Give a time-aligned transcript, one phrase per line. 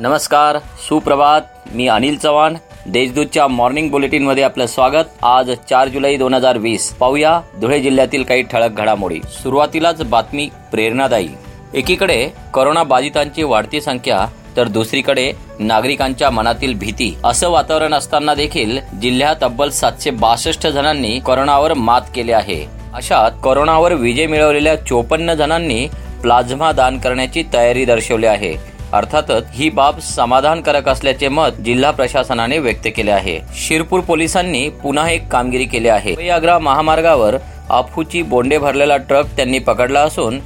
[0.00, 1.40] नमस्कार सुप्रभात.
[1.74, 2.54] मी अनिल चव्हाण.
[2.86, 5.24] देशदूतच्या मॉर्निंग बुलेटिनमध्ये आपलं स्वागत.
[5.24, 6.92] आज चार जुलै दोन हजार वीस.
[6.92, 9.20] पाहूया धुळे जिल्ह्यातील काही ठळक घडामोडी.
[9.42, 11.28] सुरुवातीलाच बातमी प्रेरणादायी.
[11.74, 14.26] एकीकडे करोना बाधितांची वाढती संख्या
[14.56, 17.18] तर दुसरीकडे नागरिकांच्या मनातील भीती.
[17.24, 22.64] असं वातावरण असताना देखील जिल्ह्यात तब्बल सातशे बासष्ट जणांनी करोनावर मात केले आहे.
[22.94, 25.86] अशात करोनावर विजय मिळवलेल्या चोपन्न जणांनी
[26.22, 28.69] प्लाझ्मा दान करण्याची तयारी दर्शवली आहे.
[28.92, 33.38] अर्थातच ही बाब समाधानकारक असल्याचे मत जिल्हा प्रशासनाने व्यक्त केले आहे.
[33.54, 36.28] शिरपूर पोलिसांनी पुन्हा एक कामगिरी केली आहे.
[36.28, 37.36] आग्रा महामार्गावर
[37.70, 40.38] आफूची बोंडे भरलेला ट्रक त्यांनी पकडला असून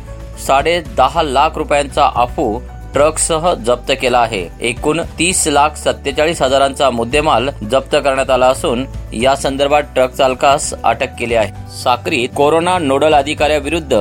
[0.47, 2.59] साडे दहा लाख रुपयांचा आफू
[2.95, 4.49] ट्रकसह जप्त केला आहे.
[4.61, 11.09] एकूण तीस लाख सत्तेचाळीस हजारांचा मुद्देमाल जप्त करण्यात आला असून या संदर्भात ट्रक चालकास अटक
[11.19, 11.79] केली आहे.
[11.83, 13.95] साक्रीत कोरोना नोडल अधिकाऱ्याविरुद्ध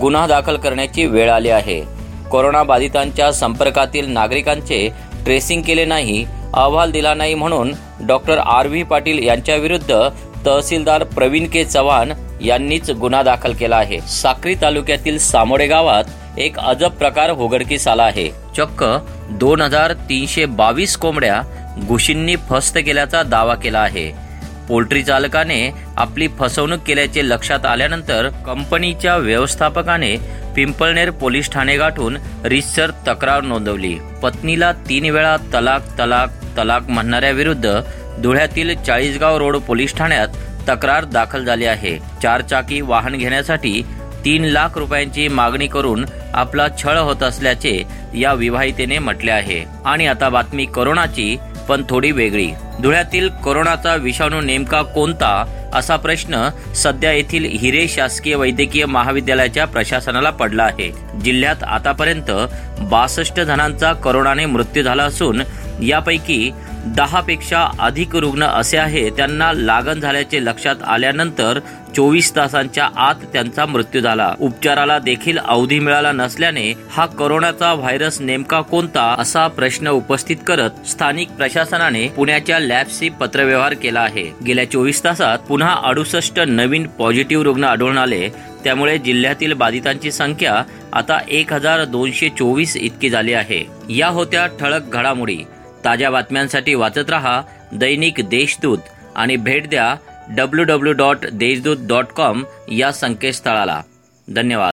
[0.00, 1.91] गुन्हा दाखल करण्याची वेळ आली आहे.
[2.32, 4.88] कोरोनाबाधितांच्या संपर्कातील नागरिकांचे
[5.24, 7.72] ट्रेसिंग केले नाही अहवाल दिला नाही म्हणून
[8.06, 9.94] डॉक्टर आर व्ही पाटील यांच्याविरुद्ध
[10.46, 12.12] तहसीलदार प्रवीण के चव्हाण
[12.44, 14.00] यांनीच गुन्हा दाखल केला आहे.
[14.00, 18.28] साक्री तालुक्यातील सामोडे गावात एक अजब प्रकार उघडकीस आला आहे.
[18.56, 18.84] चक्क
[19.30, 21.40] दोन हजार तीनशे बावीस कोंबड्या
[21.88, 24.10] घुशींनी फस्त केल्याचा दावा केला आहे.
[24.68, 30.16] पोल्ट्री चालकाने आपली फसवणूक केल्याचे लक्षात आल्यानंतर कंपनीच्या व्यवस्थापकाने
[30.56, 33.94] पिंपळनेर पोलीस ठाणे गाठून रिसर तक्रार नोंदवली.
[34.22, 37.80] पत्नीला तीन वेळा तलाक तलाक तलाक म्हणणाऱ्या विरुद्ध
[38.22, 40.28] धुळ्यातील चाळीसगाव रोड पोलीस ठाण्यात
[40.68, 41.98] तक्रार दाखल झाली आहे.
[42.22, 43.82] चारचाकी वाहन घेण्यासाठी
[44.24, 47.82] तीन लाख रुपयांची मागणी करून आपला छळ होत असल्याचे
[48.14, 49.64] या विवाहितेने म्हटले आहे.
[49.84, 51.36] आणि आता बातमी करोनाची
[51.68, 52.50] पण थोडी वेगळी.
[52.82, 55.44] धुळ्यातील कोरोनाचा विषाणू नेमका कोणता?
[55.74, 60.92] असा प्रश्न सध्या येथील हिरे शासकीय वैद्यकीय महाविद्यालयाच्या प्रशासनाला पडला आहे.
[61.24, 62.30] जिल्ह्यात आतापर्यंत
[62.80, 65.42] बासष्ट जणांचा कोरोनाने मृत्यू झाला असून
[65.82, 66.50] यापैकी
[66.86, 71.58] दहापेक्षा अधिक रुग्ण असे आहे त्यांना लागण झाल्याचे लक्षात आल्यानंतर
[71.96, 74.34] चोवीस तासांच्या आत त्यांचा मृत्यू झाला.
[74.40, 81.30] उपचाराला देखील अवधी मिळाला नसल्याने हा करोनाचा व्हायरस नेमका कोणता असा प्रश्न उपस्थित करत स्थानिक
[81.30, 84.32] प्रशासनाने पुण्याच्या लॅबशी पत्रव्यवहार केला आहे.
[84.46, 88.28] गेल्या चोवीस तासात पुन्हा अडुसष्ट नवीन पॉझिटिव्ह रुग्ण आढळून आले.
[88.64, 90.62] त्यामुळे जिल्ह्यातील बाधितांची संख्या
[90.92, 93.64] आता एक हजार दोनशे चोवीस इतकी झाली आहे.
[93.88, 95.38] या होत्या ठळक घडामोडी.
[95.84, 98.78] ताज्या बातम्यांसाठी वाचत रहा दैनिक देशदूत
[99.16, 99.94] आणि भेट द्या
[100.28, 103.82] W W dot Deshdoot dot com या संकेतस्थळाला.
[104.34, 104.71] धन्यवाद.